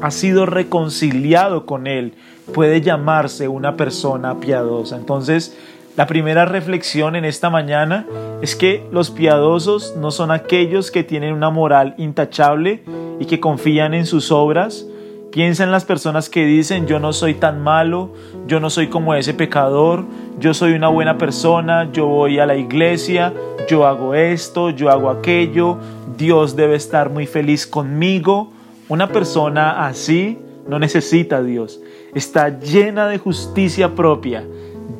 ha 0.00 0.10
sido 0.10 0.46
reconciliado 0.46 1.66
con 1.66 1.86
Él. 1.86 2.14
Puede 2.54 2.80
llamarse 2.80 3.48
una 3.48 3.76
persona 3.76 4.40
piadosa. 4.40 4.96
Entonces, 4.96 5.56
la 5.96 6.06
primera 6.06 6.44
reflexión 6.44 7.16
en 7.16 7.24
esta 7.24 7.50
mañana 7.50 8.06
es 8.40 8.54
que 8.54 8.86
los 8.92 9.10
piadosos 9.10 9.96
no 9.96 10.12
son 10.12 10.30
aquellos 10.30 10.92
que 10.92 11.02
tienen 11.02 11.34
una 11.34 11.50
moral 11.50 11.94
intachable 11.98 12.84
y 13.18 13.24
que 13.26 13.40
confían 13.40 13.94
en 13.94 14.06
sus 14.06 14.30
obras. 14.30 14.86
Piensa 15.32 15.64
en 15.64 15.72
las 15.72 15.84
personas 15.84 16.30
que 16.30 16.46
dicen 16.46 16.86
yo 16.86 17.00
no 17.00 17.12
soy 17.12 17.34
tan 17.34 17.62
malo, 17.62 18.14
yo 18.46 18.60
no 18.60 18.70
soy 18.70 18.86
como 18.86 19.14
ese 19.14 19.34
pecador, 19.34 20.04
yo 20.38 20.54
soy 20.54 20.72
una 20.72 20.88
buena 20.88 21.18
persona, 21.18 21.90
yo 21.92 22.06
voy 22.06 22.38
a 22.38 22.46
la 22.46 22.56
iglesia, 22.56 23.32
yo 23.68 23.86
hago 23.86 24.14
esto, 24.14 24.70
yo 24.70 24.90
hago 24.90 25.10
aquello, 25.10 25.78
Dios 26.16 26.56
debe 26.56 26.76
estar 26.76 27.10
muy 27.10 27.26
feliz 27.26 27.66
conmigo. 27.66 28.52
Una 28.88 29.08
persona 29.08 29.86
así 29.86 30.38
no 30.66 30.78
necesita 30.78 31.38
a 31.38 31.42
Dios, 31.42 31.80
está 32.14 32.60
llena 32.60 33.06
de 33.08 33.18
justicia 33.18 33.94
propia 33.94 34.44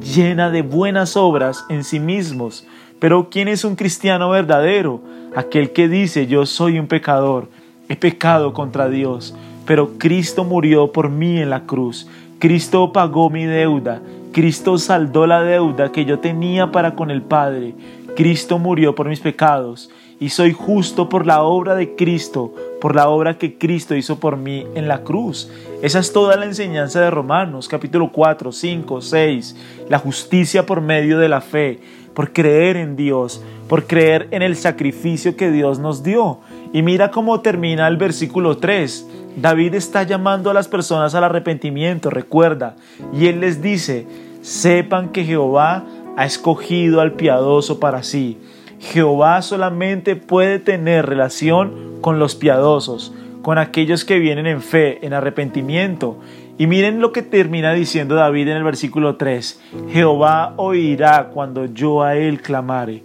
llena 0.00 0.50
de 0.50 0.62
buenas 0.62 1.16
obras 1.16 1.64
en 1.68 1.84
sí 1.84 2.00
mismos. 2.00 2.66
Pero 2.98 3.28
¿quién 3.30 3.48
es 3.48 3.64
un 3.64 3.76
cristiano 3.76 4.30
verdadero? 4.30 5.00
Aquel 5.36 5.72
que 5.72 5.88
dice 5.88 6.26
yo 6.26 6.46
soy 6.46 6.78
un 6.78 6.86
pecador, 6.86 7.48
he 7.88 7.96
pecado 7.96 8.52
contra 8.52 8.88
Dios, 8.88 9.34
pero 9.66 9.98
Cristo 9.98 10.44
murió 10.44 10.92
por 10.92 11.10
mí 11.10 11.40
en 11.40 11.50
la 11.50 11.64
cruz. 11.64 12.08
Cristo 12.38 12.92
pagó 12.92 13.30
mi 13.30 13.44
deuda. 13.44 14.00
Cristo 14.38 14.78
saldó 14.78 15.26
la 15.26 15.42
deuda 15.42 15.90
que 15.90 16.04
yo 16.04 16.20
tenía 16.20 16.70
para 16.70 16.94
con 16.94 17.10
el 17.10 17.22
Padre. 17.22 17.74
Cristo 18.14 18.60
murió 18.60 18.94
por 18.94 19.08
mis 19.08 19.18
pecados 19.18 19.90
y 20.20 20.28
soy 20.28 20.52
justo 20.52 21.08
por 21.08 21.26
la 21.26 21.42
obra 21.42 21.74
de 21.74 21.96
Cristo, 21.96 22.54
por 22.80 22.94
la 22.94 23.08
obra 23.08 23.36
que 23.36 23.58
Cristo 23.58 23.96
hizo 23.96 24.20
por 24.20 24.36
mí 24.36 24.64
en 24.76 24.86
la 24.86 25.02
cruz. 25.02 25.50
Esa 25.82 25.98
es 25.98 26.12
toda 26.12 26.36
la 26.36 26.44
enseñanza 26.44 27.00
de 27.00 27.10
Romanos, 27.10 27.66
capítulo 27.66 28.12
4, 28.12 28.52
5, 28.52 29.00
6. 29.00 29.56
La 29.88 29.98
justicia 29.98 30.64
por 30.64 30.82
medio 30.82 31.18
de 31.18 31.28
la 31.28 31.40
fe, 31.40 31.80
por 32.14 32.32
creer 32.32 32.76
en 32.76 32.94
Dios, 32.94 33.42
por 33.68 33.88
creer 33.88 34.28
en 34.30 34.42
el 34.42 34.54
sacrificio 34.54 35.36
que 35.36 35.50
Dios 35.50 35.80
nos 35.80 36.04
dio. 36.04 36.38
Y 36.72 36.82
mira 36.82 37.10
cómo 37.10 37.40
termina 37.40 37.88
el 37.88 37.96
versículo 37.96 38.56
3. 38.58 39.04
David 39.40 39.74
está 39.74 40.04
llamando 40.04 40.48
a 40.48 40.54
las 40.54 40.68
personas 40.68 41.16
al 41.16 41.24
arrepentimiento, 41.24 42.08
recuerda, 42.08 42.76
y 43.12 43.26
él 43.26 43.40
les 43.40 43.62
dice, 43.62 44.06
sepan 44.40 45.10
que 45.10 45.24
Jehová 45.24 45.84
ha 46.16 46.24
escogido 46.24 47.00
al 47.00 47.12
piadoso 47.12 47.78
para 47.80 48.02
sí. 48.02 48.38
Jehová 48.80 49.42
solamente 49.42 50.16
puede 50.16 50.58
tener 50.58 51.06
relación 51.06 51.98
con 52.00 52.18
los 52.18 52.34
piadosos, 52.34 53.12
con 53.42 53.58
aquellos 53.58 54.04
que 54.04 54.18
vienen 54.18 54.46
en 54.46 54.62
fe, 54.62 55.04
en 55.04 55.12
arrepentimiento. 55.12 56.18
Y 56.58 56.66
miren 56.66 57.00
lo 57.00 57.12
que 57.12 57.22
termina 57.22 57.72
diciendo 57.72 58.14
David 58.14 58.48
en 58.48 58.56
el 58.56 58.64
versículo 58.64 59.16
3. 59.16 59.60
Jehová 59.90 60.54
oirá 60.56 61.30
cuando 61.32 61.66
yo 61.66 62.02
a 62.02 62.16
él 62.16 62.40
clamare. 62.42 63.04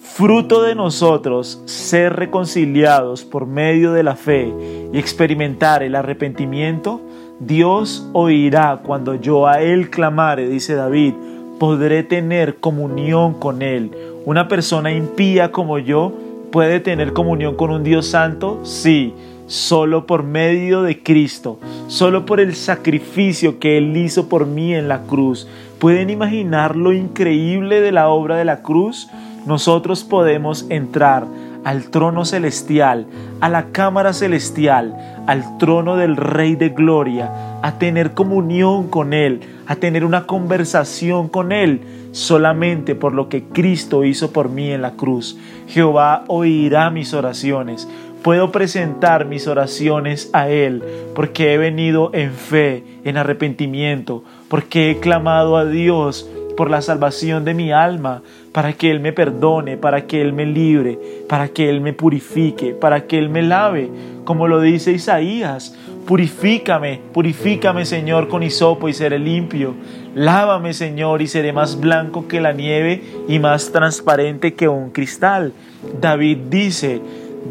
Fruto 0.00 0.62
de 0.62 0.74
nosotros 0.74 1.62
ser 1.64 2.12
reconciliados 2.12 3.24
por 3.24 3.46
medio 3.46 3.92
de 3.92 4.02
la 4.02 4.16
fe 4.16 4.52
y 4.92 4.98
experimentar 4.98 5.82
el 5.82 5.94
arrepentimiento, 5.94 7.00
Dios 7.40 8.08
oirá 8.12 8.80
cuando 8.84 9.14
yo 9.14 9.46
a 9.46 9.60
él 9.60 9.90
clamare, 9.90 10.48
dice 10.48 10.74
David, 10.74 11.14
podré 11.58 12.02
tener 12.02 12.56
comunión 12.56 13.34
con 13.34 13.62
Él. 13.62 13.90
¿Una 14.24 14.48
persona 14.48 14.92
impía 14.92 15.50
como 15.50 15.78
yo 15.78 16.12
puede 16.50 16.80
tener 16.80 17.12
comunión 17.12 17.56
con 17.56 17.70
un 17.70 17.82
Dios 17.82 18.06
santo? 18.06 18.60
Sí, 18.64 19.14
solo 19.46 20.06
por 20.06 20.22
medio 20.22 20.82
de 20.82 21.02
Cristo, 21.02 21.58
solo 21.88 22.24
por 22.26 22.40
el 22.40 22.54
sacrificio 22.54 23.58
que 23.58 23.78
Él 23.78 23.96
hizo 23.96 24.28
por 24.28 24.46
mí 24.46 24.74
en 24.74 24.88
la 24.88 25.02
cruz. 25.02 25.48
¿Pueden 25.78 26.10
imaginar 26.10 26.76
lo 26.76 26.92
increíble 26.92 27.80
de 27.80 27.92
la 27.92 28.08
obra 28.08 28.36
de 28.36 28.44
la 28.44 28.62
cruz? 28.62 29.08
Nosotros 29.46 30.04
podemos 30.04 30.66
entrar 30.70 31.26
al 31.64 31.90
trono 31.90 32.24
celestial, 32.24 33.06
a 33.40 33.48
la 33.48 33.66
cámara 33.72 34.12
celestial, 34.12 34.94
al 35.26 35.58
trono 35.58 35.96
del 35.96 36.16
Rey 36.16 36.56
de 36.56 36.68
Gloria, 36.68 37.58
a 37.62 37.78
tener 37.78 38.12
comunión 38.12 38.88
con 38.88 39.12
Él, 39.12 39.40
a 39.66 39.76
tener 39.76 40.04
una 40.04 40.26
conversación 40.26 41.28
con 41.28 41.52
Él, 41.52 41.80
solamente 42.12 42.94
por 42.94 43.12
lo 43.14 43.28
que 43.28 43.44
Cristo 43.44 44.04
hizo 44.04 44.32
por 44.32 44.48
mí 44.48 44.70
en 44.70 44.82
la 44.82 44.92
cruz. 44.92 45.38
Jehová 45.66 46.24
oirá 46.28 46.90
mis 46.90 47.14
oraciones. 47.14 47.88
Puedo 48.22 48.52
presentar 48.52 49.26
mis 49.26 49.46
oraciones 49.48 50.30
a 50.32 50.48
Él 50.48 50.82
porque 51.14 51.52
he 51.52 51.58
venido 51.58 52.10
en 52.14 52.32
fe, 52.32 52.84
en 53.04 53.16
arrepentimiento, 53.16 54.24
porque 54.48 54.90
he 54.90 55.00
clamado 55.00 55.56
a 55.56 55.66
Dios 55.66 56.28
por 56.56 56.70
la 56.70 56.82
salvación 56.82 57.44
de 57.44 57.52
mi 57.52 57.72
alma, 57.72 58.22
para 58.54 58.72
que 58.72 58.88
Él 58.88 59.00
me 59.00 59.12
perdone, 59.12 59.76
para 59.76 60.06
que 60.06 60.22
Él 60.22 60.32
me 60.32 60.46
libre, 60.46 60.96
para 61.28 61.48
que 61.48 61.68
Él 61.68 61.80
me 61.80 61.92
purifique, 61.92 62.72
para 62.72 63.04
que 63.08 63.18
Él 63.18 63.28
me 63.28 63.42
lave, 63.42 63.90
como 64.24 64.46
lo 64.46 64.60
dice 64.60 64.92
Isaías. 64.92 65.76
Purifícame, 66.06 67.00
purifícame 67.12 67.84
Señor 67.84 68.28
con 68.28 68.44
hisopo 68.44 68.88
y 68.88 68.92
seré 68.92 69.18
limpio. 69.18 69.74
Lávame 70.14 70.72
Señor 70.72 71.20
y 71.20 71.26
seré 71.26 71.52
más 71.52 71.80
blanco 71.80 72.28
que 72.28 72.40
la 72.40 72.52
nieve 72.52 73.02
y 73.26 73.40
más 73.40 73.72
transparente 73.72 74.54
que 74.54 74.68
un 74.68 74.90
cristal. 74.90 75.52
David 76.00 76.38
dice, 76.48 77.00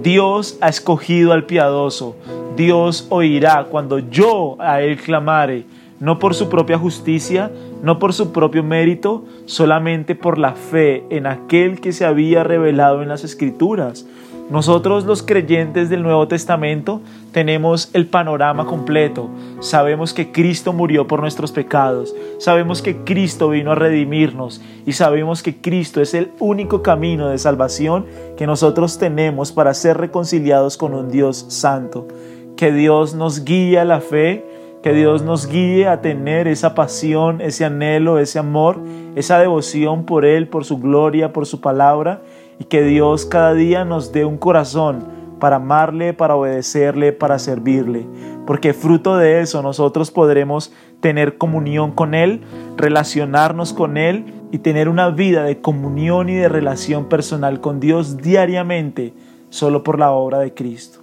Dios 0.02 0.58
ha 0.62 0.70
escogido 0.70 1.34
al 1.34 1.44
piadoso, 1.44 2.16
Dios 2.56 3.08
oirá 3.10 3.66
cuando 3.70 4.00
yo 4.00 4.56
a 4.60 4.82
Él 4.82 4.96
clamare 4.96 5.66
no 6.00 6.20
por 6.20 6.34
su 6.34 6.50
propia 6.50 6.78
justicia, 6.78 7.50
no 7.84 8.00
por 8.00 8.14
su 8.14 8.32
propio 8.32 8.64
mérito, 8.64 9.26
solamente 9.46 10.16
por 10.16 10.40
la 10.40 10.54
fe 10.54 11.04
en 11.10 11.28
aquel 11.28 11.82
que 11.82 11.92
se 11.92 12.06
había 12.06 12.44
revelado 12.44 13.04
en 13.04 13.10
las 13.10 13.24
Escrituras. 13.26 14.08
Nosotros 14.50 15.06
los 15.06 15.22
creyentes 15.22 15.90
del 15.90 16.02
Nuevo 16.02 16.28
Testamento 16.28 17.02
tenemos 17.32 17.90
el 17.94 18.08
panorama 18.08 18.66
completo. 18.66 19.30
Sabemos 19.60 20.14
que 20.14 20.32
Cristo 20.32 20.72
murió 20.72 21.08
por 21.08 21.20
nuestros 21.20 21.52
pecados, 21.52 22.16
sabemos 22.40 22.82
que 22.82 22.98
Cristo 23.04 23.50
vino 23.50 23.72
a 23.72 23.76
redimirnos 23.76 24.62
y 24.86 24.94
sabemos 24.94 25.44
que 25.44 25.58
Cristo 25.58 26.02
es 26.02 26.14
el 26.14 26.32
único 26.40 26.82
camino 26.84 27.30
de 27.30 27.38
salvación 27.38 28.06
que 28.38 28.48
nosotros 28.48 28.98
tenemos 28.98 29.52
para 29.52 29.74
ser 29.74 29.98
reconciliados 29.98 30.78
con 30.78 30.94
un 30.94 31.10
Dios 31.10 31.46
santo. 31.50 32.08
Que 32.56 32.72
Dios 32.72 33.14
nos 33.14 33.44
guíe 33.44 33.80
a 33.80 33.86
la 33.86 34.00
fe 34.00 34.46
que 34.84 34.94
Dios 34.94 35.24
nos 35.24 35.48
guíe 35.48 35.88
a 35.88 36.02
tener 36.02 36.50
esa 36.50 36.76
pasión, 36.76 37.40
ese 37.40 37.64
anhelo, 37.64 38.20
ese 38.20 38.38
amor, 38.38 38.82
esa 39.16 39.40
devoción 39.40 40.06
por 40.06 40.26
Él, 40.26 40.50
por 40.50 40.66
su 40.66 40.78
gloria, 40.78 41.32
por 41.32 41.46
su 41.46 41.62
palabra, 41.62 42.22
y 42.60 42.66
que 42.66 42.84
Dios 42.84 43.26
cada 43.26 43.54
día 43.54 43.86
nos 43.86 44.12
dé 44.12 44.26
un 44.26 44.38
corazón 44.38 45.06
para 45.40 45.56
amarle, 45.56 46.14
para 46.14 46.36
obedecerle, 46.36 47.14
para 47.14 47.40
servirle, 47.40 48.06
porque 48.46 48.74
fruto 48.74 49.16
de 49.16 49.40
eso 49.40 49.62
nosotros 49.62 50.12
podremos 50.12 50.74
tener 51.00 51.38
comunión 51.38 51.92
con 51.92 52.14
Él, 52.14 52.42
relacionarnos 52.76 53.72
con 53.72 53.96
Él 53.96 54.26
y 54.52 54.60
tener 54.60 54.90
una 54.90 55.10
vida 55.10 55.44
de 55.46 55.62
comunión 55.62 56.28
y 56.28 56.36
de 56.36 56.50
relación 56.50 57.08
personal 57.08 57.62
con 57.62 57.80
Dios 57.80 58.18
diariamente, 58.18 59.14
solo 59.50 59.82
por 59.82 59.98
la 59.98 60.12
obra 60.12 60.40
de 60.40 60.54
Cristo. 60.54 61.03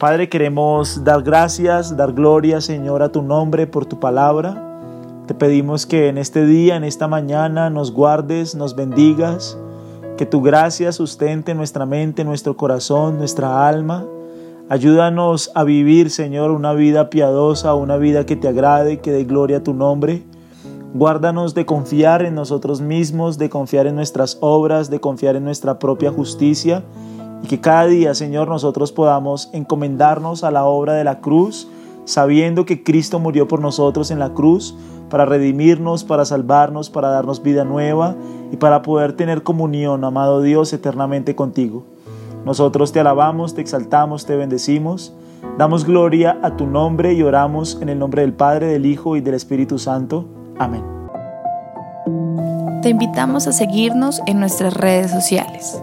Padre, 0.00 0.30
queremos 0.30 1.04
dar 1.04 1.22
gracias, 1.22 1.94
dar 1.94 2.14
gloria, 2.14 2.62
Señor, 2.62 3.02
a 3.02 3.12
tu 3.12 3.20
nombre 3.20 3.66
por 3.66 3.84
tu 3.84 4.00
palabra. 4.00 4.80
Te 5.26 5.34
pedimos 5.34 5.84
que 5.84 6.08
en 6.08 6.16
este 6.16 6.46
día, 6.46 6.76
en 6.76 6.84
esta 6.84 7.06
mañana, 7.06 7.68
nos 7.68 7.92
guardes, 7.92 8.54
nos 8.54 8.74
bendigas, 8.74 9.58
que 10.16 10.24
tu 10.24 10.40
gracia 10.40 10.90
sustente 10.92 11.54
nuestra 11.54 11.84
mente, 11.84 12.24
nuestro 12.24 12.56
corazón, 12.56 13.18
nuestra 13.18 13.68
alma. 13.68 14.06
Ayúdanos 14.70 15.52
a 15.54 15.64
vivir, 15.64 16.08
Señor, 16.08 16.50
una 16.50 16.72
vida 16.72 17.10
piadosa, 17.10 17.74
una 17.74 17.98
vida 17.98 18.24
que 18.24 18.36
te 18.36 18.48
agrade, 18.48 19.00
que 19.00 19.12
dé 19.12 19.24
gloria 19.24 19.58
a 19.58 19.62
tu 19.62 19.74
nombre. 19.74 20.22
Guárdanos 20.94 21.54
de 21.54 21.66
confiar 21.66 22.22
en 22.22 22.34
nosotros 22.34 22.80
mismos, 22.80 23.36
de 23.36 23.50
confiar 23.50 23.86
en 23.86 23.96
nuestras 23.96 24.38
obras, 24.40 24.88
de 24.88 24.98
confiar 24.98 25.36
en 25.36 25.44
nuestra 25.44 25.78
propia 25.78 26.10
justicia 26.10 26.84
y 27.42 27.46
que 27.46 27.60
cada 27.60 27.86
día, 27.86 28.14
Señor, 28.14 28.48
nosotros 28.48 28.92
podamos 28.92 29.50
encomendarnos 29.52 30.44
a 30.44 30.50
la 30.50 30.64
obra 30.64 30.94
de 30.94 31.04
la 31.04 31.20
cruz, 31.20 31.68
sabiendo 32.04 32.64
que 32.64 32.82
Cristo 32.82 33.18
murió 33.18 33.48
por 33.48 33.60
nosotros 33.60 34.10
en 34.10 34.18
la 34.18 34.34
cruz 34.34 34.76
para 35.10 35.26
redimirnos, 35.26 36.04
para 36.04 36.24
salvarnos, 36.24 36.88
para 36.88 37.08
darnos 37.08 37.42
vida 37.42 37.64
nueva 37.64 38.14
y 38.52 38.56
para 38.56 38.80
poder 38.82 39.12
tener 39.12 39.42
comunión, 39.42 40.04
amado 40.04 40.40
Dios, 40.40 40.72
eternamente 40.72 41.34
contigo. 41.34 41.84
Nosotros 42.44 42.92
te 42.92 43.00
alabamos, 43.00 43.54
te 43.54 43.60
exaltamos, 43.60 44.24
te 44.24 44.36
bendecimos, 44.36 45.12
damos 45.58 45.84
gloria 45.84 46.38
a 46.42 46.56
tu 46.56 46.66
nombre 46.66 47.12
y 47.12 47.22
oramos 47.22 47.78
en 47.82 47.90
el 47.90 47.98
nombre 47.98 48.22
del 48.22 48.32
Padre, 48.32 48.68
del 48.68 48.86
Hijo 48.86 49.16
y 49.16 49.20
del 49.20 49.34
Espíritu 49.34 49.78
Santo. 49.78 50.24
Amén. 50.58 50.82
Te 52.80 52.88
invitamos 52.88 53.46
a 53.46 53.52
seguirnos 53.52 54.22
en 54.26 54.40
nuestras 54.40 54.72
redes 54.72 55.10
sociales. 55.10 55.82